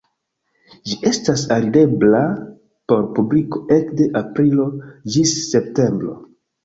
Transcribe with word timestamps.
Ĝi 0.91 0.95
estas 1.09 1.43
alirebla 1.55 2.21
por 2.93 3.05
publiko 3.19 3.63
ekde 3.79 4.09
aprilo 4.25 4.67
ĝis 5.17 5.37
septembro. 5.53 6.17